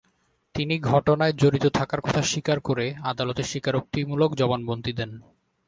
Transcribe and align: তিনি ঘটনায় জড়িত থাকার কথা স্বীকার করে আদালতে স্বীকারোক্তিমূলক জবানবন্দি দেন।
তিনি 0.55 0.75
ঘটনায় 0.89 1.33
জড়িত 1.33 1.65
থাকার 1.69 2.01
কথা 2.01 2.21
স্বীকার 2.21 2.57
করে 2.59 2.85
আদালতে 3.03 3.43
স্বীকারোক্তিমূলক 3.43 4.29
জবানবন্দি 4.35 4.93
দেন। 4.93 5.11